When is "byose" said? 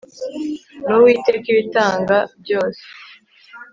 2.41-2.83